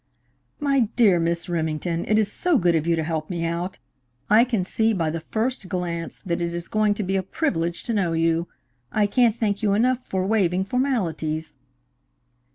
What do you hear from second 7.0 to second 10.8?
be a privilege to know you. I can't thank you enough for waiving